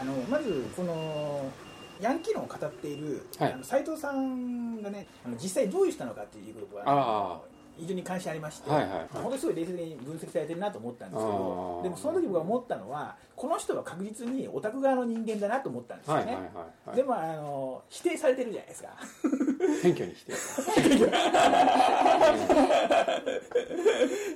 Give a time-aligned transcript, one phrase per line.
[0.00, 1.50] あのまずこの
[2.00, 3.52] ヤンキー論を語っている、はい。
[3.52, 7.40] あの斉藤さんがねあの実際どういう人なのかっていうことはあ
[7.76, 9.08] 非常に関心ありまして、はいはいはい。
[9.12, 16.54] 本当にすごい冷静に分析されてるなと思ったんですけどでもその時僕が思ったのはこの人は確実にオタク側の人間だなと思ったんですよね、はいはいはい
[16.88, 16.96] はい。
[16.96, 18.88] でもあの否定されてるじゃないですか。
[19.82, 20.32] 謙虚にして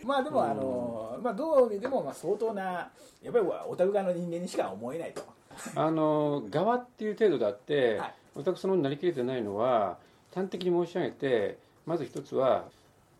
[0.04, 2.90] まあでもあの、まあ、どう見てもまあ相当な
[3.22, 5.22] やっぱりオタク側の人間にしか思えないと
[5.74, 8.14] あの側っていう程度であって、はい。
[8.34, 9.98] 私そのなりきれてないのは
[10.34, 12.64] 端的に申し上げてまず一つは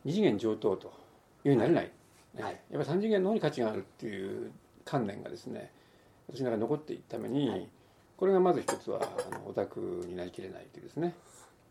[0.05, 0.89] 二次元上等と
[1.45, 1.91] いうようになれない、
[2.41, 2.53] はい。
[2.53, 4.51] やっぱり三次元の方に価値があるっていう
[4.85, 5.71] 観念がですね
[6.33, 7.69] 私の中に残っていくために、はい。
[8.17, 11.15] これがまず一つはあのオタクになりきれないというですね。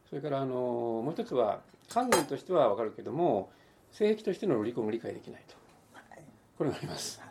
[0.10, 3.50] それからあのもう一つは観念としては分かるけども
[3.92, 5.56] 性癖としてのロリコンが理解できないと。
[5.94, 6.22] はい。
[6.58, 7.30] これがあります、はい。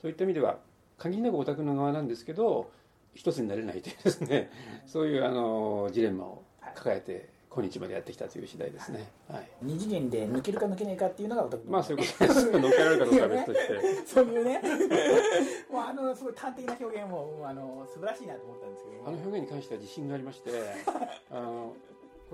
[0.00, 0.58] そういった意味では
[1.00, 2.70] 限りなくオタクの側なんですけど
[3.14, 4.50] 一つになれないというですね
[4.86, 6.44] そういうあのジレンマを
[6.76, 9.48] 抱えて今日までやってきたという次第ですね、はい。
[9.60, 12.50] 二次元で抜けるか抜けないかっていうのがオタクまあそういうことです。
[12.52, 14.06] 乗っけられるかどうかは別として。
[14.06, 14.62] そういうね。
[15.68, 20.50] もうあのすごい端的な表現もあの素晴らしいなと思ったんですけどあの表現に関しては自信がありまして
[21.32, 21.74] あの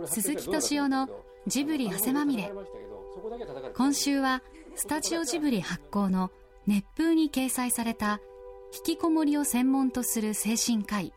[0.05, 1.09] 鈴木敏夫の
[1.47, 2.53] ジブリ汗まみれ。
[3.75, 4.43] 今週は
[4.75, 6.31] スタジオジブリ発行の
[6.67, 8.21] 熱風に掲載された
[8.75, 11.13] 引きこもりを専門とする精神科医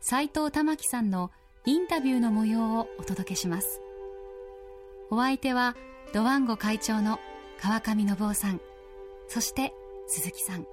[0.00, 1.30] 斉藤玉樹さんの
[1.64, 3.80] インタビューの模様をお届けします。
[5.10, 5.76] お相手は
[6.12, 7.18] ドワンゴ会長の
[7.60, 8.60] 川上信夫さん
[9.28, 9.72] そして
[10.06, 10.66] 鈴木さん。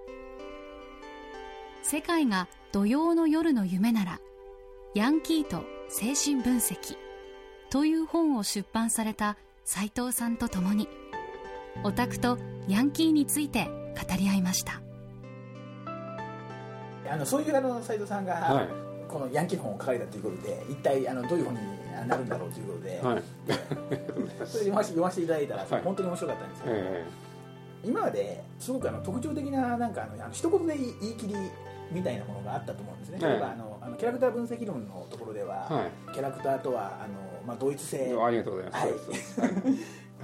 [1.84, 4.20] 世界が土曜の夜の夢なら
[4.94, 6.98] ヤンキーと精神分析
[7.70, 10.90] という本を出版された斉藤さんと共に
[11.84, 12.38] オタクと
[12.68, 14.82] ヤンキーについて語り合いました。
[17.12, 18.68] あのそういうあの斉藤さんが、はい。
[19.12, 21.60] このヤンキーの本を書かれたということで一体あのどういう本に
[22.08, 23.24] なるんだろうということで、はい。
[23.44, 25.82] それで読ませ読ませていただいたら、はい。
[25.82, 27.06] 本当に面白かったんですけど、え。
[27.84, 31.36] 今まですごくあの特徴的ななんかあのあの一言で言い切り
[31.92, 33.30] みたいなものがあったと思うんですね、ええ。
[33.32, 38.16] 例えばあのあのキャラクター分析論のところでは、はキャラクターとはあの、まあ、同一性。
[38.18, 39.42] ありがとうございます。
[39.42, 39.52] はい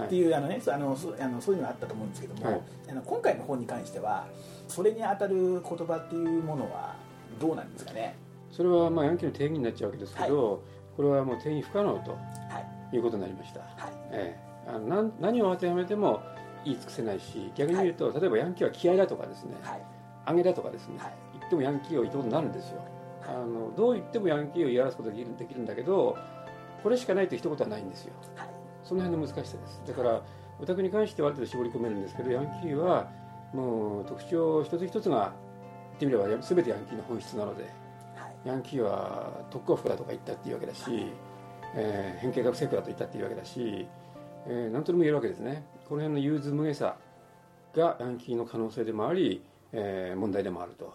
[0.05, 2.61] っていうあの、ね、あのそうあのそういうのがあったと思うんですけども、はい。
[2.89, 4.25] あの今回の本に関しては
[4.67, 6.95] それに当たる言葉っていうものは
[7.39, 8.15] どうなんですかね？
[8.51, 10.63] それはまあヤンキーの定義になっちゃうわけですけど、
[10.95, 12.17] これはもう定義不可能とは
[12.91, 12.95] い。
[12.95, 13.69] いうことになりました、はい。
[14.11, 16.21] ええ、あの何を当てはめても
[16.63, 19.81] 言い尽くせないし逆に言うと、例えばヤンキーは気合だとかですね、はい。
[20.27, 21.13] 上げだとかですね、はい。
[21.39, 22.81] 言ってもヤンキーを言ったことになるんですよ、
[23.27, 26.17] あのどう言ってもヤンキーを言い表すことができるんだけど
[26.81, 28.13] これしかないという一言はないんですよ。
[28.35, 28.49] はい
[28.87, 29.81] その辺の難しさです。
[29.87, 30.21] だから
[30.59, 33.09] オタクに関してはある程度絞り込めるんですけどヤンキーは
[33.53, 35.33] もう特徴一つ一つが
[35.89, 37.63] 言ってみれば全てヤンキーの本質なので
[38.15, 38.35] はい。
[38.45, 41.11] ヤンキーは特攻服だとか言ったっていうわけだし、
[41.75, 43.87] えー変形学生だと言ったっていうわけだし、
[44.47, 45.65] えー、何とでも言えるわけですね。
[45.87, 46.95] この辺の融通無碍さ
[47.75, 49.43] がヤンキーの可能性でもあり、
[49.73, 50.93] えー問題でもあると。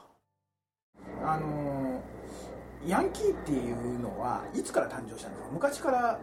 [1.24, 2.00] あのー
[2.84, 5.48] ヤンキーっていうのはいつから誕生したんですか？
[5.52, 6.18] 昔から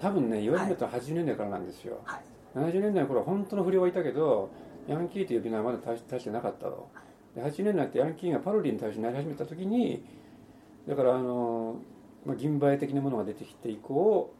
[0.00, 2.22] 多分ね言われると80年代からなんですよ、はい。
[2.56, 4.50] 70年代の頃は本当の不良はいたけど
[4.88, 6.88] ヤンキーという呼び名はまだ大してなかったと。
[7.34, 10.04] で80年代ってヤンキーがパロディに対してなり始めた時に
[10.86, 11.76] だからあの、
[12.24, 14.32] まあ、銀売的なものが出てきて以降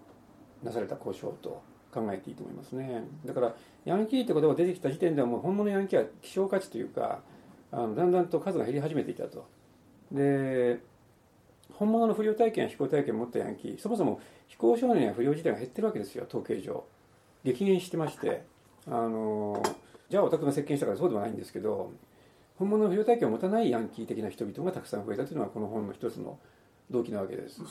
[0.62, 1.62] なされた交渉と
[1.93, 3.04] 考えていいと思いますね。
[3.25, 3.54] だから
[3.84, 7.20] ヤンキーって言葉が出てきた時点ではもう本物のヤンキーは希少価値というか
[7.72, 9.47] あのだんだんと数が減り始めていたと。
[10.12, 10.81] で
[11.79, 16.85] 本物の不良体験や非行体験を持ったヤンキーそもそも非行少年や不良自体が減ってるわけですよ統計上。
[17.45, 18.45] 激減してまして。
[18.87, 19.62] あの
[20.11, 21.91] じゃあオタクが席巻したからそうではないんですけど
[22.59, 26.39] 本物の不良体験を持たないヤンキー的な人々がたくさん増えたというのはこの本の一つの
[26.91, 27.61] 動機なわけです。
[27.61, 27.67] ね。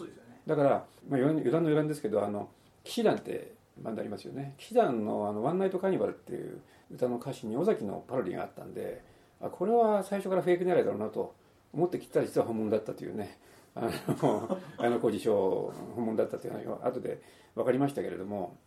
[0.47, 2.49] だから、まあ、余談余談の余談ですけどあの
[2.83, 4.55] 騎士団ってバンドありますよね。
[4.57, 6.59] 騎士団のあの「ワンナイトカーニバル」っていう
[6.91, 9.01] 歌の歌詞に尾崎のパロディがあったんで
[9.39, 11.33] あこれは最初からフェイク狙いだろうなと
[11.73, 13.37] 思って切ったら実は本物だったというね
[13.75, 17.21] あの綾小路翔本物だったというのが後で
[17.55, 18.57] 分かりましたけれども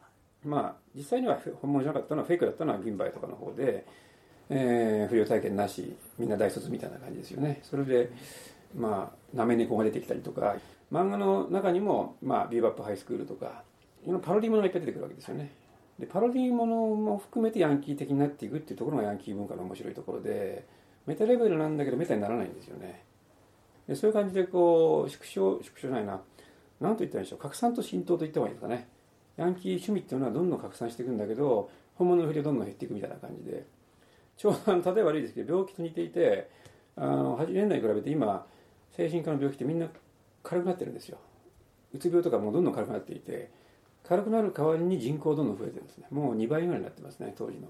[0.45, 3.87] まあ実際には本物じゃなかったのはフェイクだったのは銀杯とかの方で、
[4.51, 7.61] えー不良体験なしみんな大卒みたいな感じですよね。
[7.63, 8.11] それで
[8.77, 10.57] まあなめ猫が出てきたりとか
[10.93, 13.65] 漫画の中にも、まあ、ビーバップハイスクールとか
[14.05, 15.53] いろんなパロディものがいっぱい出てくるわけですよね。
[15.99, 20.67] でパロディものも含めてヤンキー的になっていくっていうところがヤンキー文化の面白いところで
[21.07, 23.06] メタレベルなんだけどメタにならないんですよね。
[23.89, 26.21] でそういう感じでこう縮小縮小じゃないな。
[26.81, 27.39] 何と言ったらいいんでしょう。
[27.39, 28.89] 拡散と浸透と言った方がいいですかね。
[29.37, 33.65] ヤンキー趣味っていうのはどんどん拡散していくんだけど本物の振りはどんどん減っていくみたいな感じで。
[34.37, 36.51] ちょうど例えば悪いですけど病気と似ていて
[36.95, 38.47] あの80年代に比べて今
[38.93, 39.89] 精神科の病気ってみんな
[40.43, 41.19] 軽くなってるんですよ。
[41.95, 43.51] うつ病とかもどんどん軽くなっていて
[44.05, 46.07] 軽くなる代わりに人口どんどん増えてるんですね。
[46.11, 47.69] もう2倍ぐらいになってますね当時の。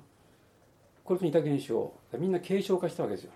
[1.05, 1.93] これと似た現象。
[2.19, 3.33] みんな軽症化したわけですよ。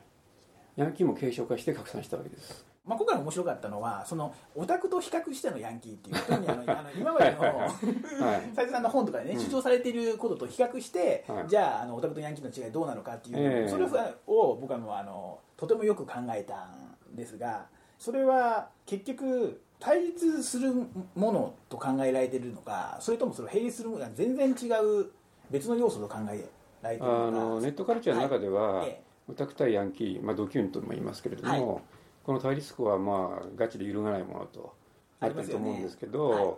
[0.76, 2.64] ヤンキーも軽症化して拡散したわけです。
[2.86, 6.16] まあ、今回面白かったのはそのオタクと比較してのヤンキーっていう。
[6.16, 7.38] 特にあのあの今までの
[8.54, 13.84] 斉藤さんの本とかでね、主張されていることと比較して、はい、じゃああのオタクとヤンキーの違いどうなのかっていう、えー、それ
[14.26, 17.66] を僕はもうあのとてもよく考えたんですが
[17.98, 20.72] それは結局対立する
[21.14, 25.10] ものと考えられているのかそれともそれを並立するものが全然違う
[25.50, 26.44] 別の要素と考え
[26.82, 27.28] られているのか。
[27.28, 29.00] あのネットカルチャーの中では、はい、
[29.30, 31.82] オタク対ヤンキー、まあ、ドキュンとも言いますけれども、はい。
[32.24, 34.74] この対立校はまあガチで揺るがないものと
[35.20, 36.54] なってると思うんですけど、ねは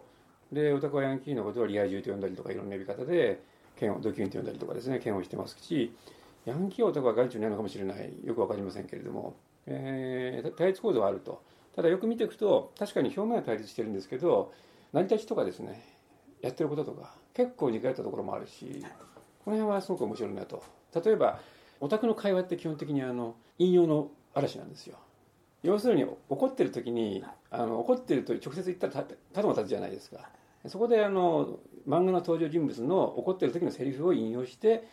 [0.52, 3.40] い、でオタクはヤンキーのことをリア充と呼んだりとかいろんな呼び方で
[3.76, 5.94] 剣をドキュンと呼んだりとかですね剣をしてますし
[6.44, 9.36] ヤンキーはオタクはガチないのかもしれないよく分かりませんけれども、
[9.66, 11.42] えー、対立構造はあると。
[11.74, 14.52] ただよく見ていくと確かに表面は対立してるんですけど
[14.92, 15.82] 成り立ちとかですね
[16.42, 18.84] やってることとか結構似通ったところもあるし
[19.42, 20.62] この辺はすごく面白いなと。
[21.02, 21.40] 例えば
[21.82, 24.98] オタクの会話って基本的にあの引用の嵐なんですよ。
[25.64, 30.30] 要するに怒ってる時にあの怒ってると直接言ったらただも立つじゃないですか。
[30.68, 31.58] そこであの
[31.88, 34.86] 漫画の登場人物の怒ってる時のセリフを引用して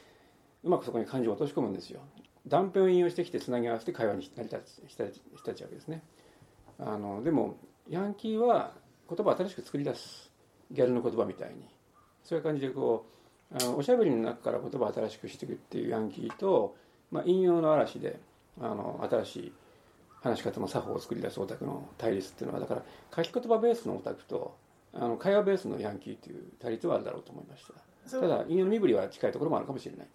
[0.64, 2.02] うまくそこに感情を落とし込むんですよ。
[2.48, 6.02] 断片を引用してきてつなぎ合わせて会話に成り立つしたしたちわけですね。
[6.80, 7.58] あのでも
[7.88, 8.74] ヤンキーは
[9.08, 10.32] 言葉を新しく作り出す
[10.72, 11.68] ギャルの言葉みたいに。
[12.24, 13.19] そういう感じでこう
[13.52, 16.76] あのおしゃべりの中から言葉を新しくしていくっていうヤンキーと、
[17.12, 18.20] まあ、引用の嵐で
[18.62, 19.54] あの新しい
[20.22, 22.84] 話し方の作法を作り出すオタクの対立っていうのはだから
[23.16, 24.56] 書き言葉ベースのオタクと
[24.94, 28.20] あの会話ベースのヤンキーっていう対立はあるだろうと思いました。
[28.20, 30.08] ただ引用の身振りは近いところもあるかもしれない。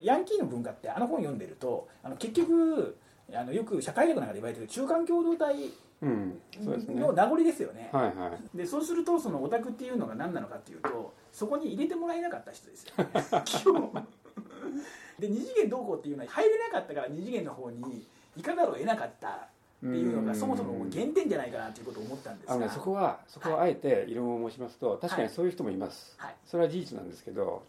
[0.00, 2.96] ヤンキーの文化ってあの本読んでるとあの結局
[3.32, 5.70] あのよく社会学なんかで言われてる中間共同体
[6.04, 12.92] の名残ですよね、うん、はいはい、でそうするとそのオタクっていうのが何なのかっていうとそこに入れてもらえなかった人ですよ。
[13.94, 14.06] ね
[15.18, 18.06] で二次元どうこうっていうのは入れなかったから二次元の方に
[18.36, 19.38] 行かざるを得なかったっ
[19.80, 22.56] ていうのがそもそも原点じゃないかなということを思ったんですが。
[22.56, 27.64] ね、そこはそこはあえて異論を申しますと、確かにそういう人もいます、はい、それは事実なんですけど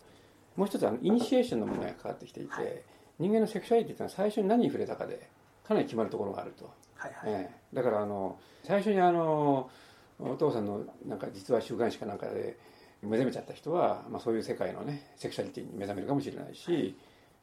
[0.56, 2.82] もう一つあのイニシエーションの問題がかかってきていて、はい、
[3.20, 5.30] 人間のセクシュアリティというのは最初に何に触れたかで
[5.68, 6.72] かなり決まるところがあると、
[7.06, 7.42] はいはい。
[7.44, 9.69] えー、だからあの最初にあの
[10.19, 12.57] お父さんのなんか実は週刊誌かなんかで
[13.02, 16.96] 目覚めちゃった人は、まあ、そういう世界のねセクシュアリティに目覚めるかもしれないし、はい、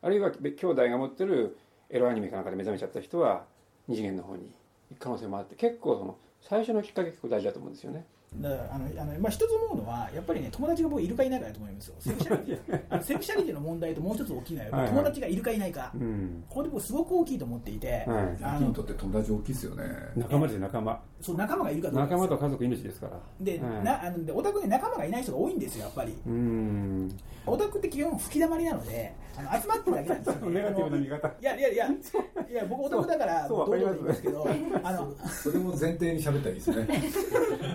[0.02, 1.58] あるいは兄弟が持ってる
[1.90, 3.44] エロアニメかなんかで目覚めちゃった人は
[3.88, 4.52] 二次元の方に
[4.90, 8.06] 行く可能性もあって結構その最初のきっかけ結構大事だと思うんですよね。
[8.40, 11.94] だからあのあの、まあ、一つ思うのはやっぱりね友達が僕いるかいないかだと思いますよ。
[12.00, 12.80] セクシャリティ。
[12.88, 19.84] あのセクシャリティの問題ともう一つ大きいのは、はいはい、友達がいるかいないか、うん、ここで僕すごく大きいと思っていて、はい、あのにとって友達大きいですよね。
[20.16, 21.02] 仲間です仲間。
[21.20, 23.20] そう仲間がいるかどうか仲間と家族命ですから。
[23.40, 26.16] で、はい、なあのでオタクに仲間がいない人が多いんですよやっぱり。
[26.26, 27.18] うん。
[27.46, 31.28] オタクって基本吹き溜まりなのであの集まってるだけなんですよ、ね、ネガティブな見方。
[31.28, 34.46] いやいやいやいや僕オタクだから どうぞ言いますけど
[34.82, 37.02] あのそれも前提に喋ったらいいですね。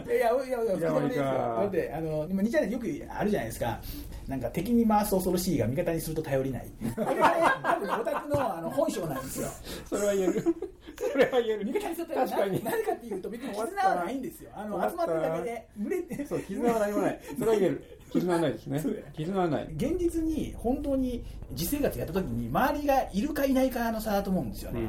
[0.15, 1.26] いやいやいや吹き溜まりですよ。
[1.26, 3.80] だってあの今2チャンネルよくあるじゃないですか。
[4.28, 6.68] なんか敵に回す恐ろしいが味方にすると頼りない。
[6.96, 9.50] これはね多分オタクのあの本性なんですよ。
[9.90, 10.44] それは言える。
[11.12, 11.66] それは言える。
[11.66, 12.62] 味方にすると頼りない。
[12.64, 14.52] 何かっていうと別に絆はないんですよ。
[14.56, 16.26] あの集まってるだけで群れて。
[16.26, 17.19] そう絆は何もない。
[17.38, 17.83] それは言える。
[18.12, 18.83] 絆はないですね。
[19.16, 19.68] 絆はない。
[19.76, 24.81] 現実に本当に実生活やった時に周りがいるかいないかの差だと思うんですよね、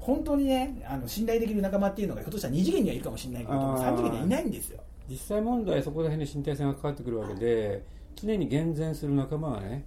[0.00, 4.80] 本当にねあの信頼できる仲間っていうのがひょっとしたら2次元にはいるかもしれないけど3次元にはいないんですよ
[5.12, 7.84] 実際問題そこら辺に身体性が関わってくるわけで
[8.16, 9.84] 常に厳然する仲間がね、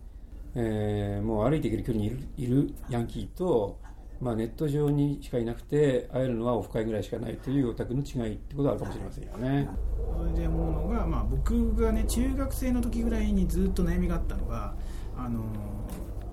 [0.54, 3.80] えー、もう歩いていける距離にいるいるヤンキーと、
[4.22, 9.68] まあ、ネット上にしかいなくて会えるのはオフ会ぐらいしかないというオタクの違いってことはあるかもしれませんよね。
[10.16, 14.76] それで思うのが、まあ、僕がね中学生の時ぐらいにずっと悩みがあったのが
[15.18, 15.42] あの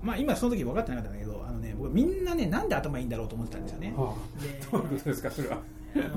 [0.03, 3.93] まあ、今その時分かってなかったんだけどあの、ね、僕みんなねなんで頭いいんだろうと思ってたんですよね。
[3.95, 5.61] はあ、でどういうことですかそれは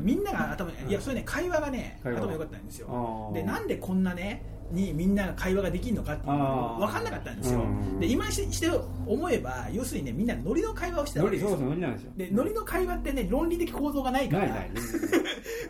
[0.00, 3.30] みんなが頭いやそれね会話がね頭良かったんですよ。
[3.34, 7.60] でなんでこんなねにみんな会話ができるのかっていうの分かんなかったんですよ、
[8.00, 8.70] で今して
[9.06, 11.58] 思えば要するにねみんなノリの会話をしてたわけですよ。
[12.16, 14.46] でノリの会話ってね論理的構造がないから。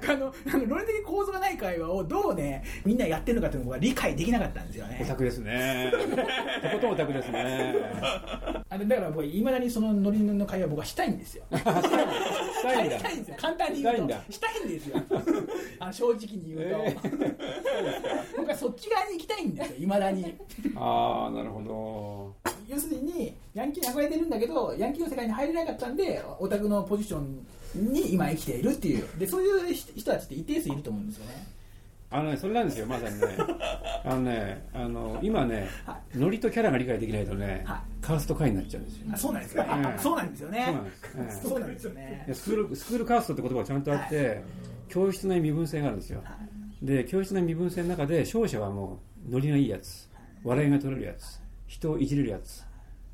[0.09, 0.33] あの
[0.67, 5.01] 論理的構造がない会話をどうねみんなやってるのかっていうのが理解できなかったんですよね。
[5.03, 5.93] オタクですね。
[5.93, 7.75] とことんオタクですね。
[8.69, 11.45] あれだから僕いまだにそのノリの会話僕はしたいんですよ。
[11.57, 12.99] したいんだ。
[12.99, 13.37] したいんですよ。
[13.39, 14.15] 簡単に言うと。
[14.31, 15.03] したいんですよ。
[15.81, 20.37] あ正直に言うと、えー、僕はそっち側に行きたいんですよいまだに
[20.77, 31.57] ああなるほど要するにヤンキーに憧れてるんだけどヤンキーの世界に入れなかったんでオタクのポジションに今生きているっていうでそういう人たちって一定数いると思うんですよね
[32.09, 33.27] あのね、それなんですよ、まさにね。
[34.05, 39.07] あのね、あの、今ね、はい、ノリとキャラが理解できないとね、はい、カースト会になっちゃうんですよ。
[39.13, 39.97] あそうなんですよね。
[39.99, 40.67] そうなんですよね。
[41.43, 42.29] そうなんですよね。
[42.33, 44.43] スクール、カーストって言葉がちゃんとあって、はい、
[44.89, 46.23] 教室内身分制があるんですよ。
[46.83, 50.09] で、教室内身分制の中で、勝者はもう、ノリがいいやつ、
[50.45, 52.65] 笑いが取れるやつ、人をいじれるやつ、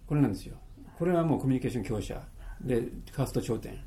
[0.06, 0.56] これなんですよ。
[0.98, 2.20] これはもうコミュニケーション強者。
[2.60, 3.78] で、カースト頂点。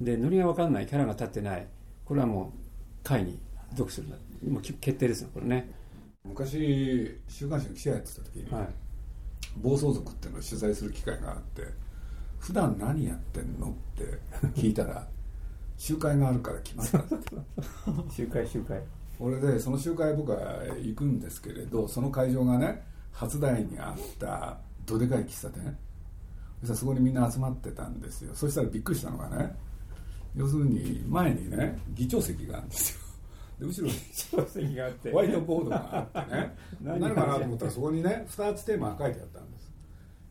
[0.00, 1.66] で、ノリが分かんない、キャラが立ってない、
[2.04, 3.38] これはもう、会に
[3.74, 4.08] 属する
[4.48, 5.70] もう決定ですよこれね。
[6.24, 8.68] 昔週刊誌の記者やってた時に、はい、
[9.56, 11.62] 暴走族っていうのを取材する機会があって
[12.38, 14.18] 普段何やってんのって
[14.60, 15.06] 聞いたら
[15.78, 17.02] 集会があるから来ました
[18.12, 18.82] 集会集会
[19.20, 25.76] 俺でその集会僕は行くんですけれどその会場がね初台にあったどでかい喫茶店。
[26.74, 28.34] そこにみんな集まってたんですよ。
[28.34, 29.54] そしたらびっくりしたのがね
[30.36, 33.00] 要するに前にね議長席があるんですよ。
[33.60, 33.94] で後ろに
[35.10, 36.56] ホワイトボードがあってね。
[36.82, 39.72] 何かなと思ったらそこにね2つテーマが書いてあったんです。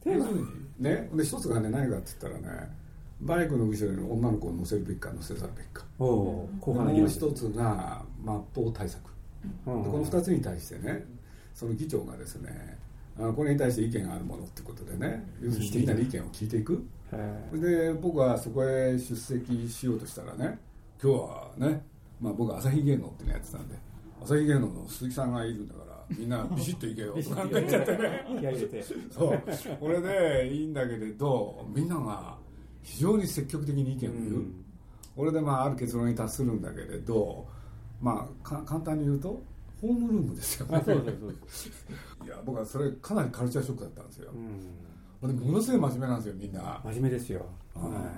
[0.05, 0.45] 要するに
[0.79, 2.69] ねで一つがね何かって言ったらね
[3.21, 5.85] バイクの後ろに女の子を乗せるべきか乗せざるべきか。
[5.97, 6.49] も
[7.05, 8.03] う一つが
[8.53, 9.01] 末法対策。
[9.65, 11.05] この2つに対してね
[11.53, 12.77] その議長がですね
[13.35, 16.85] これに対して意見があるものってことでね要するにみんなの意見を聞いていく。
[17.53, 20.59] で僕はそこへ出席しようとしたらね
[21.01, 21.81] 今日はね
[22.21, 23.75] まあ、僕は朝日芸能っていうのやってたんで
[24.21, 27.13] 朝日芸能の鈴木さんがいるんだからみんなビシッといけよ。
[27.23, 28.25] とか言っちゃってね。
[29.11, 29.41] そう。
[29.79, 32.35] これでいいんだけれどみんなが
[32.81, 34.65] 非常に積極的に意見を言う、うん、
[35.15, 37.47] これでまあある結論に達するんだけれど
[38.01, 39.41] まあ簡単に言うと
[39.81, 40.65] ホームルームですよ。
[40.67, 40.83] ね
[42.25, 44.29] いや僕はそれかなりカルチャーショックだったんですよ、
[45.21, 46.81] うん、でものすごい真面目なんですよみんな。
[46.83, 48.11] 真面目ですよ、は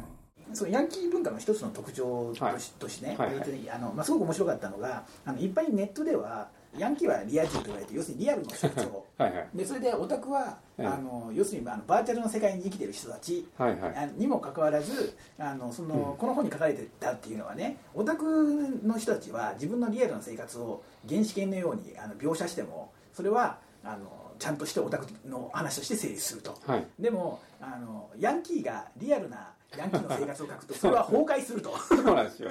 [0.51, 0.55] い。
[0.55, 2.33] そのヤンキー文化の一つの特徴
[2.79, 3.69] とし,、てね、はいはい。
[3.69, 9.05] あのまあ、すごく面白かったのがあの一般にネットではヤンキーはリア充と言われて要するにリアルの象徴。
[9.17, 31.77] はい、でそれでオタクは、あの要するにあのバーチャルの世界に生きてる人たち、はいはい、にもかかわらずあのその、うん、この本に書かれてたっていうのはねオタクの人たちは自分のリアルな生活を原始圏のようにあの描写してもそれはあのちゃんとしてオタクの話として成立すると、はい、でもあのヤンキーがリアルなヤンキーの生活を書くと それは崩壊すると。
[31.77, 32.49] そうなんですよ。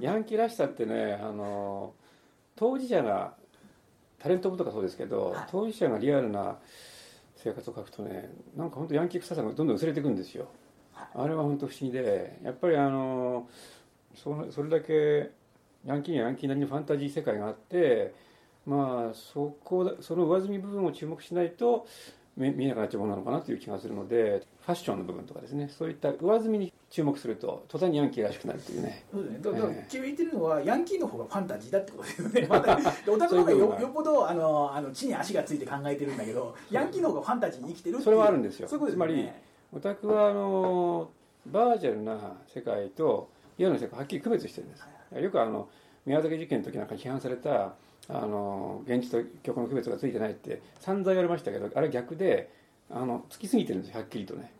[0.00, 1.92] ヤンキーらしさってねあの
[2.54, 3.34] 当事者が
[4.28, 6.58] タレントとかそうですけど、はい、当事者がリアルな
[7.36, 10.48] 生活を書くとねなんか本当ヤンキー臭さがどんどん薄れていくんですよ、
[10.92, 13.48] はい、あれは本当不思議でやっぱりあの
[14.14, 15.30] そそれだけ
[15.86, 18.14] ヤンキーにはヤンキーなりにファンタジー世界があって
[18.66, 21.86] まあそこその上積み部分を注目しないと
[22.38, 25.68] 見えなくなっちゃうものなのかなという気がするのでファッションの部分とかですね。
[25.76, 29.04] そういった上積みに注目すると途端にヤンキーらしくなるというね。
[29.12, 29.38] そうですね。
[29.42, 32.46] だから、君言ってるのはヤンキーの方がファンタジーだってことですよね。
[32.48, 33.52] またオタクの方が。
[33.52, 39.28] よよっぽどあのあの地に足がついて考えてるんだけどヤンキーの方がファンタジーに生きてるそれはあるんですよ、ね、つまり
[39.72, 41.10] オタクはあの
[41.46, 42.16] バーチャルな
[42.46, 43.28] 世界と
[43.58, 45.68] リアルな世界はっきり区別してるんです、はい、よくあの
[46.06, 47.74] 宮崎事件の時なんか批判された
[48.08, 52.50] あの現実と曲の区別がついてないって散々言われましたけどあれ逆で
[52.90, 54.50] あのつきすぎてるんですよはっきりとね。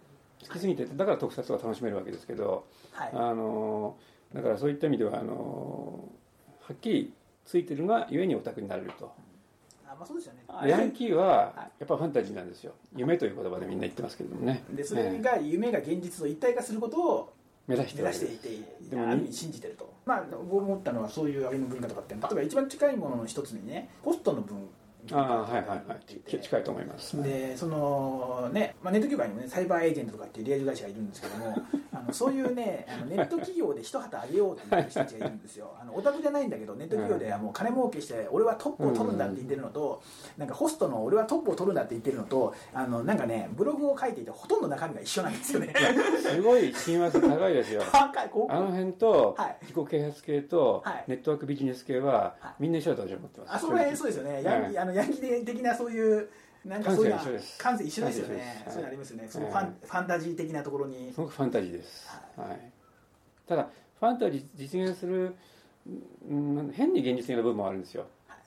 [0.43, 3.97] つきすぎてだから特撮は楽しめるわけですけど、はい、あの
[4.35, 6.09] だからそういった意味ではあの
[6.61, 7.13] はっきり
[7.45, 9.13] ついてるがゆえにオタクになれると。
[9.87, 10.69] あまあ、そうですよね。
[10.69, 12.75] ヤンキーはやっぱファンタジーなんですよ。
[12.95, 14.63] 夢という言葉でみんな言ってますけれどもね。
[14.71, 17.33] でそれが夢が現実と一体化することを
[17.69, 18.05] 目指してい
[18.39, 18.49] て
[18.91, 19.93] でも信じてると。
[20.07, 24.67] まあ僕思ったのはそういうあれの文化とかって例えば一番近いものの一つにねホストの文
[25.13, 26.41] ああはいはいはい。
[26.41, 27.23] 近いと思います。
[27.23, 31.57] でそのね、まあ、ネット業界にもねサイバーエージェントとかっていうリアル会社がいるんですけども
[31.93, 35.73] あのそういうねあのネット企業で一旗あげようっていう人たちがいるんですよ。
[35.81, 40.03] あのオタクじゃないんだけどネット企業ではもう金儲けして俺はトップを取るんだって言ってるのと、
[40.37, 45.73] なんかホストの俺はトップを取るんだって言ってるのとあのなんかねブログを書いていてほとんど中身が一緒なんですよね。
[46.21, 47.83] すごい親和性高いですよ。
[48.49, 53.55] あの辺と自己啓発系とネットワークビジネス系はみんな一緒だと私は思ってます。
[53.55, 56.29] あそれそうですよね、ヤンあのヤンキー的なそういう
[56.65, 57.15] なんかそういう
[57.57, 58.19] 感性一緒です。
[58.19, 58.65] よね。
[58.67, 59.29] そういうのありますよね。
[59.29, 61.13] そのファン,、ファンタジー的なところに。
[61.13, 62.71] すごくファンタジーです、はい、
[63.47, 63.69] ただ
[64.01, 65.35] ファンタジー実現する、
[66.29, 68.07] うん、変に現実的な部分もあるんですよ、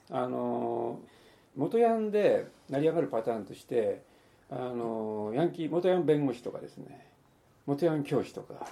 [0.10, 1.00] あの
[1.56, 4.02] 元ヤンで成り上がるパターンとして
[4.50, 7.08] あのヤンキー元ヤン弁護士とかですね。
[7.66, 8.68] 元ヤン教師とか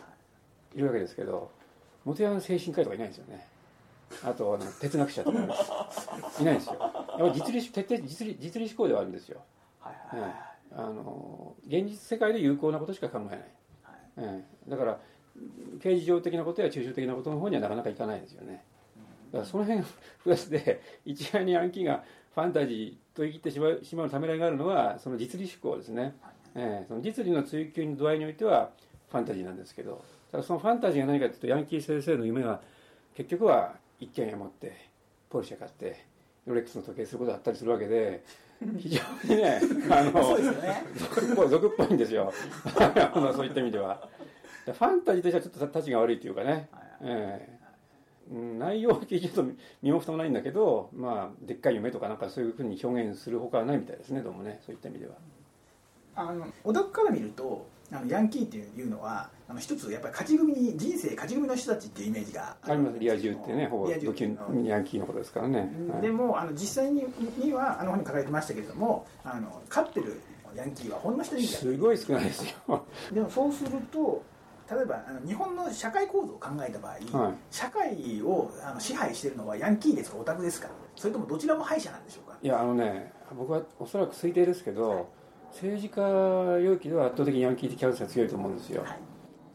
[0.75, 1.51] いるわけですけど
[2.05, 3.47] 元ヤン精神科医とかいないんですよね。
[4.23, 6.73] あと哲学者とかいないんですよ
[7.19, 9.41] やっぱ実利徹底実利実利思考ではあるんですよ、
[9.79, 10.35] はいはい、
[10.75, 14.99] あの現実世界で有効なことしか考えない、はい、だから
[15.81, 18.63] 刑事上的なことや抽象的なことの方にはなかなかいかないですよね。
[19.31, 19.83] だからその辺
[20.23, 26.15] プラスで一概にヤンキーがファンタジーと言ってしまうしまうためらいがあるのはその実利志向ですね、
[26.55, 28.71] えー、その実利の追求の度合いにおいては
[29.11, 32.61] ファンタジーなんですけどただそのファンタジーが何かというとヤンキー先生の夢は
[33.15, 34.89] 結局は一軒家持って
[35.29, 36.05] ポルシェ買って
[36.49, 38.23] ロレックスの時計することだったりするわけで
[38.79, 40.11] 非常にね あの
[40.97, 42.33] 俗っぽい俗っぽいんですよ。
[43.33, 44.09] そういった意味では。
[44.65, 46.69] ファンタジーとしてはちょっとたちが悪いというかね、
[47.01, 49.45] えー、内容は聞いてると
[49.81, 54.59] 身も蓋もないんだけどまあでっかい夢とかなんかそういうふうに表現するほかはないみたいですねどうもね。
[54.65, 55.13] そういった意味では。
[56.15, 67.03] あのオタクから見るとあのヤンキーっていうのはあの一つやっぱり勝ち組に人生勝ち組の人たちっていうイメージがありますリア充ってねほぼドキュヤンキーのことですからね、でもあの実際に
[67.37, 70.21] にはあの本に書かれてましたけれどもあの勝ってる
[70.55, 72.85] ヤンキーはほんの一人すごい少ないですよ。
[73.11, 74.23] でもそうすると
[74.71, 82.37] 例えばあの日本の社会構造を考えた場合、はい、社会をあの支配しているのはヤンキーですかオタクですかそれともどちらも敗者なんでしょうか？
[82.39, 85.03] いやあのね僕はおそらく推定ですけど、はい
[85.51, 85.99] 政治家
[86.59, 88.99] 領域では圧倒的にヤンキー的キャラが強いと思うんですよ、はい、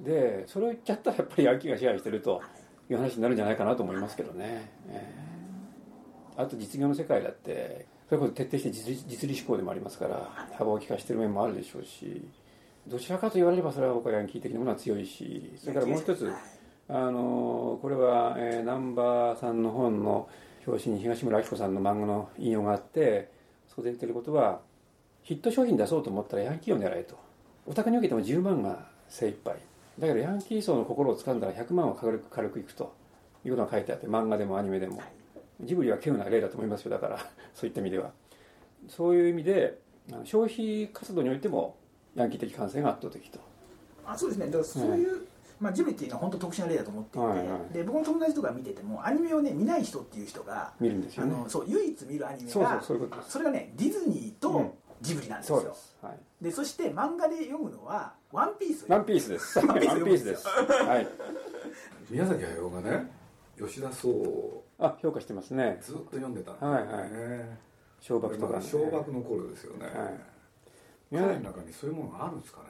[0.05, 2.41] でそれを言っちゃったらやっぱりヤンキーが支配してると
[2.91, 2.95] い。
[2.95, 12.23] う話になるんじゃないかなと思いますけどね、えー、あと実業の世界だってそういうこと徹底して実実利志向でもありますから幅を利かしてる面もあるでしょうし
[12.87, 16.31] どちらかと言われればそれは僕はヤンキー的なものは強いしそれからもう一つ
[16.89, 20.29] あのこれは、えー、南波さんの本の
[20.67, 23.31] 表紙に東村明子さんの漫画の引用があって
[23.69, 24.61] そこで言ってることは
[25.23, 27.17] ヒット商品出そうと思ったらヤンキーを狙えと。
[27.67, 29.57] お宅におけても10万が精一杯
[29.99, 32.95] だけどヤンキー層の心を掴んだら100万は軽く軽くいくと
[33.45, 35.01] いうことが書いてあって漫画でもアニメでも。
[35.61, 37.19] ジブリは稀有な例だと思いますよだから。
[37.55, 38.13] そういった意味では。
[38.89, 39.79] そういう意味で
[40.25, 41.77] 消費活動においても
[42.15, 43.39] ヤンキー的感性が圧倒的と。
[44.05, 44.47] あそうですね。
[44.47, 45.21] だからそういう、はい。
[45.61, 59.61] まあ、ジブリっていうのは本当特殊な例だと思っていて、はいはい、で僕の友達とか見ててもアニメをね見ない人っていう人が見るんですよ、ね、あのそう唯一見るアニメがそれがねディズニーとジブリなんですよ、うん、そはい、でそして漫画で読むのは「ワンピースワンピースです。
[59.65, 60.49] ワンピースです。
[60.49, 61.07] はい。
[62.11, 63.09] 宮崎駿がね
[63.57, 65.79] 吉田壮あ評価してますね。
[65.81, 67.09] ずっと読んでたんで、ね、はいはい。
[68.01, 70.17] 小爆とか、ね、小爆の頃ですよね、はい、
[71.13, 72.67] 彼の中にそういうものがあるんですかね。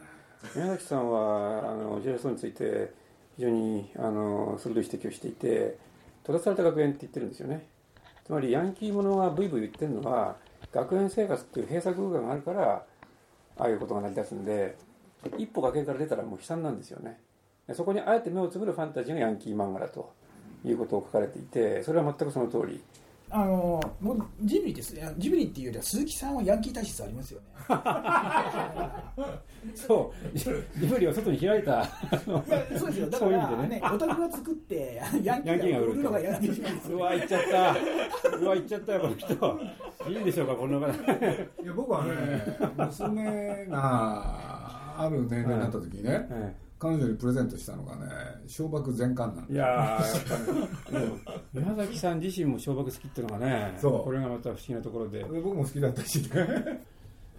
[0.55, 2.93] 宮崎さんはあの吉田壮について
[3.37, 5.79] 非常にあの鋭い指摘をしていて
[6.25, 7.67] 閉ざされた学園って言ってるんですよね。
[8.23, 10.37] つまりヤンキーものがブイブイ言ってるのは
[10.71, 12.85] 学園生活っていう閉鎖空間があるから
[13.57, 14.77] ああいうことが成り立つんで
[15.39, 17.21] 一歩崖から出たらもう悲惨なんですよね。
[17.73, 20.13] そこにあえて目をつぶるファンタジーがヤンキー漫画だと
[20.65, 22.83] いうことを書かれていてそれは全くその通り。
[23.31, 27.47] あのもうジブリですジブリっていうよりは鈴木さんはヤンキー体質ありますよね。
[29.75, 30.39] そう。
[30.39, 30.51] ジ
[30.87, 31.85] ブリは外に開いた。
[32.79, 33.11] そうですよ。
[33.11, 33.69] だからね。
[33.69, 37.75] ねオタクが作ってヤンキーが売るのがヤンキーうわ言っちゃった。
[38.37, 39.59] うわ言っちゃったよこの人。
[40.11, 40.87] いいんでしょうかこの方。
[40.87, 40.91] い
[41.67, 42.13] や僕はね
[42.77, 44.54] 娘が
[44.97, 46.25] ある年齢になった時にね、はい。
[46.79, 48.03] 彼女にプレゼントしたのがね
[48.47, 50.01] 小爆全巻なんいややっ
[50.93, 54.05] ぱり宮崎さん自身も小爆好きっていうのがねそう。
[54.05, 55.25] これがまた不思議なところで。
[55.25, 56.29] 僕も好きだったしね。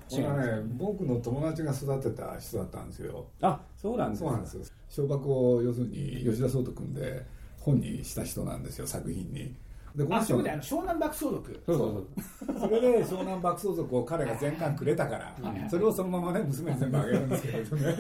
[0.10, 3.26] これはね僕の友達が育てた人だったんですよ。
[3.42, 4.64] あそうなんですそうなんですよ。
[4.90, 7.26] 小爆を要するに吉田壮と組んで
[7.60, 9.56] 本にした人なんですよ作品に
[9.96, 11.64] でこの人あそう湘南爆走族。
[11.66, 12.08] そうそう
[12.48, 12.60] そう。
[12.60, 15.36] それで湘南爆走族を彼が全巻くれたから、
[15.70, 17.96] それをそのままね娘に全部あげるんですけどね。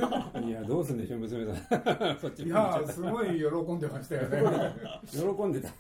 [0.46, 2.18] いやどうすんでしょう娘さん。
[2.20, 4.74] そっちいやすごい喜んでましたよね。
[5.12, 5.72] 喜んでた。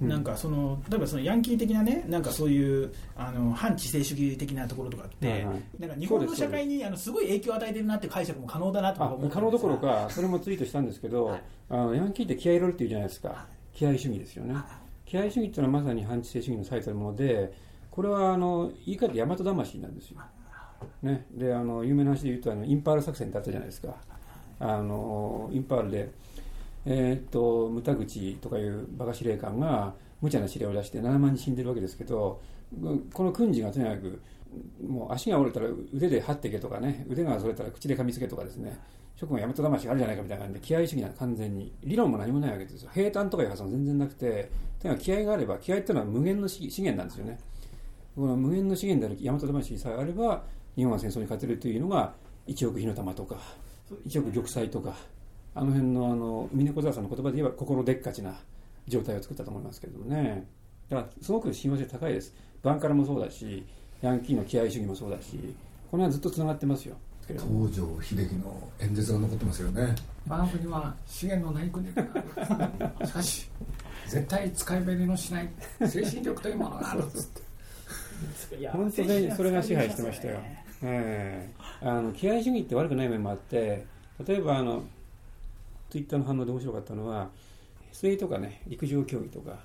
[0.00, 13.46] なんかその例えばそのヤンキー的なねなんかそういうあの反知性主義的なところとかって、はいはい、なんか日本の社会にあのすごい影響を与えてるなっていう解釈も可能だなと思う可能どころかそれもツイートしたんですけど、はい、あのヤンキーって気合い入れるっていうじゃないですか
[13.76, 14.54] 気合主義ですよね。
[15.04, 17.52] 気合主義っていうのはまさに反知性主義の最たるもので
[17.90, 20.20] これはあの言い方大和魂なんですよ、
[21.02, 23.94] ね、であの有名な話で言うとあのインパール作戦ってあったじゃないですか。
[24.58, 26.10] あのインパールで、
[26.86, 32.40] えー、っと牟田口とかいう馬鹿司令官が無茶な指令を出して7万人死んでるわけですけど
[33.12, 34.22] この訓示がとにかく
[34.82, 38.78] もう足が折れたら腕で張ってけとかね腕がそれたら口で噛みつけとかですね
[39.16, 42.90] 諸君は大和魂あるじゃないかみたいな感じで気合主義な完全に理論も何もないわけですよ。
[42.92, 44.50] 平坦とかいう発想も全然なくて
[44.80, 47.38] とにかく気合があれば気合っていうのは無限の資源なんですよね。
[48.14, 50.44] この無限の資源である大和魂さえあれば
[50.76, 52.12] 日本は戦争に勝てるというのが
[52.46, 53.36] 一億火の玉とか
[54.04, 54.94] 一億玉砕とか
[55.54, 58.34] あの辺のあの峰子沢さんの言葉で言えば心でっかちな
[58.86, 60.46] 状態を作ったと思いますけどもね。
[60.90, 62.34] だからすごく親和性高いです。
[62.62, 63.64] バンカラもそうだし
[64.02, 65.54] ヤンキーの気合主義もそうだし
[65.90, 66.96] この辺はずっとつながってますよ。
[67.28, 69.94] 東条英機の演説が残ってますよね。
[70.28, 73.48] 我が国は資源のない国であるしかし
[74.08, 75.48] 絶対使い紅のしない
[75.88, 77.26] 精神力というものがあるっつっ
[78.58, 80.38] て本当にそれが支配してましたよ、
[80.82, 83.86] えー、あの気合主義って悪くない面もあって
[84.26, 84.82] 例えばあの
[85.90, 87.28] ツイッターの反応で面白かったのは
[87.92, 89.58] 水泳とかね陸上競技とか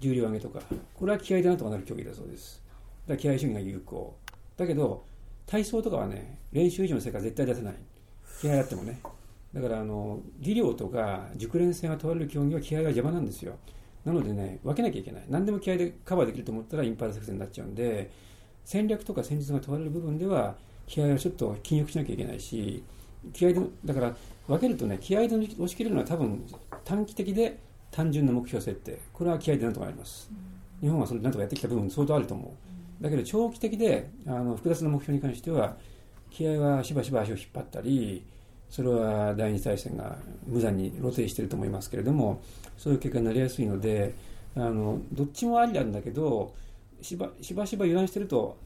[0.00, 0.60] 重量挙げとか
[0.94, 2.60] これは気合でなんとかなる競技だそうです。
[3.06, 4.16] だから気合主義が有効。
[4.56, 5.04] だけど
[5.50, 7.74] 体操とかはね練習以上の成果は絶対出せない。
[8.40, 9.00] 気合あってもね。
[9.52, 13.56] だからあの技量とか熟練性が問われる競技は気合が邪魔なんですよ。
[14.04, 15.24] なのでね分けなきゃいけない。
[15.28, 18.12] 何でも気合でカバーできると思ったらインパール作戦になっちゃうんで
[18.64, 20.54] 戦略とか戦術が問われる部分では
[20.86, 22.84] 気合はちょっと禁欲しなきゃいけないし
[23.32, 26.46] 気合でだから分けるとね気合で押し切れるのは多分
[26.84, 27.58] 短期的で
[27.90, 29.00] 単純な目標設定。
[29.12, 30.30] これは気合でなんとかなります、
[30.80, 32.69] 日本はそれなんとかやってきた部分相当あると思う。
[33.00, 35.76] だけど長期的であの複雑な目標に関しては
[36.30, 38.24] 気合はしばしば足を引っ張ったり
[38.68, 42.40] それは第二次大戦が無残に露呈していると思いますけれども
[42.78, 44.14] そういう結果になりやすいので
[44.56, 46.54] あのどっちもありなんだけど
[47.02, 48.56] しばしば油断してると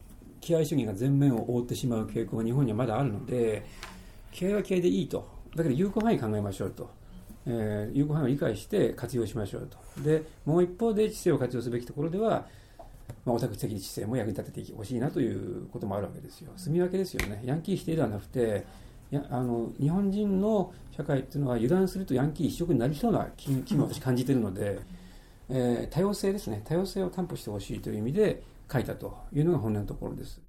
[0.41, 3.65] 気合主義が全面を覆ってしまう傾向が日本にはまだあるので
[4.31, 5.27] 気合は気合でいいと。
[5.55, 6.89] だけど有効範囲考えましょうと、
[7.47, 10.01] えー、有効範囲を理解して活用しましょうと。
[10.01, 12.45] でもう一方で知性を活用すべきところでは
[13.25, 16.51] まあ、オタク的知性も役に立ててほしいなということもあるわけですよ。
[16.55, 17.41] 住み分けですよね。
[17.43, 18.65] ヤンキー否定ではなくて、
[19.11, 24.79] やあの日本人の社会っていうのは油断するとヤンキー一色になりそうな気気も私感じているので、
[25.49, 30.41] えー、多様性ですね多様性を担保してほしいという意味で書いたというのが本音のところです。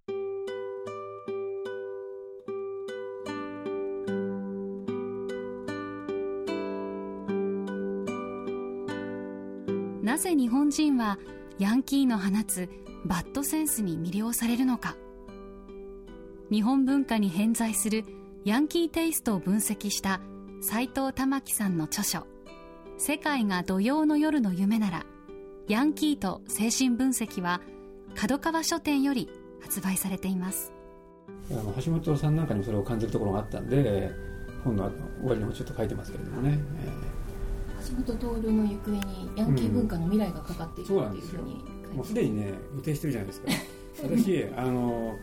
[10.02, 11.18] なぜ日本人は
[11.58, 12.68] ヤンキーの放つ
[13.04, 14.96] バッドセンスに魅了されるのか。
[16.50, 18.04] 日本文化に偏在する
[18.44, 20.20] ヤンキーテイストを分析した
[20.60, 22.26] 斎藤玉樹さんの著書
[22.98, 25.06] 「世界が土曜の夜の夢なら
[25.68, 27.60] ヤンキーと精神分析」は
[28.14, 29.28] 角川書店より
[29.60, 30.72] 発売されています。
[31.50, 34.12] あの橋本さんなんかにもそれを感じるところがあったんで
[34.64, 34.90] 本の
[35.20, 37.05] 終わりにもちょっと書いてますけれどもね、えー、
[37.88, 43.48] 橋本徹の行方にヤンキー文化の未来がかかっている、うん、っていうふうにもうすでにね予定してるじゃないですか。
[44.02, 45.16] 私あの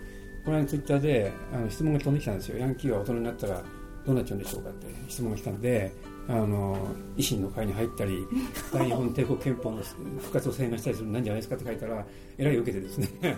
[0.46, 2.58] この間ツイッターであの質問が飛んできたんですよ。
[2.58, 3.64] ヤンキーは大人になったら
[4.06, 5.92] どうなっちゃうんでしょうかって質問が来たので
[6.28, 6.78] あの
[7.16, 8.26] 維新の会に入ったり
[8.74, 9.82] 大日本帝国憲法の
[10.20, 12.06] 復活を宣言したりするなんじゃないですかって書いたら
[12.38, 13.10] えらい受けてですね。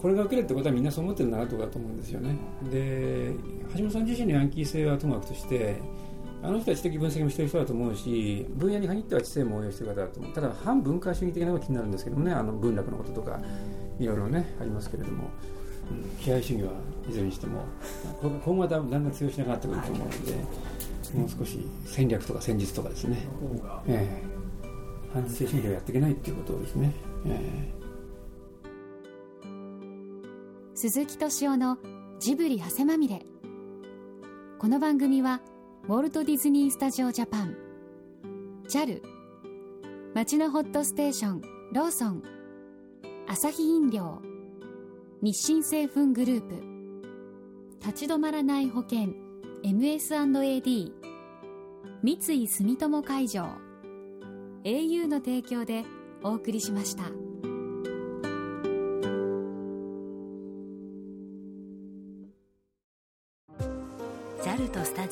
[0.00, 2.36] これが受けるってことはみんなそう思ってるんだなとかと思うんですよね。
[2.72, 3.32] で
[3.76, 5.76] 橋本さん自身のヤンキー性はともかくとして
[6.42, 10.32] あの人は知的分析もしてる人だと思うし分野に限っては知性も応用してる方だと思う。
[10.32, 13.40] ただ反文化主義的なのが気になるんですけどもねあの文楽のこととか
[14.00, 15.30] いろいろねありますけれども、
[15.90, 16.72] うん、気合主義は
[17.08, 17.64] いずれにしても
[18.22, 20.32] 今後はだんだん強しなくなってくると思うので
[21.14, 23.18] もう少し戦略とか戦術とかですね、
[23.86, 26.92] えー、反省主義をやっていけないっていうことですね、
[27.26, 31.78] えー、鈴木敏夫の
[32.18, 33.22] ジブリ汗まみれ。
[34.58, 35.40] この番組は
[35.88, 37.56] ウォルト・ディズニー・スタジオ・ジャパン。
[38.68, 39.02] JAL
[40.14, 41.42] 町のホットステーション。
[41.72, 42.22] ローソン。
[43.26, 44.22] アサヒ飲料。
[45.22, 46.54] 日清製粉グループ。
[47.84, 49.14] 立ち止まらない保険。
[49.64, 50.92] MS&AD
[52.04, 53.48] 三井住友海上。
[54.62, 55.84] au の提供で
[56.22, 57.21] お送りしました。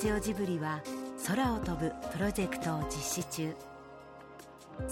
[0.00, 0.80] タジオジブリは
[1.26, 3.54] 空を飛ぶプロジェクトを実施中。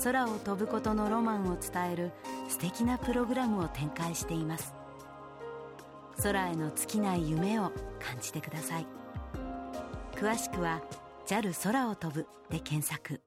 [0.05, 2.13] 空を飛ぶことのロマンを伝える
[2.47, 4.75] 素敵なプログラムを展開しています。
[6.23, 8.87] 空への尽きない夢を感じてください。
[10.13, 10.83] 詳しくは
[11.27, 13.23] JAL 空を飛ぶで検索。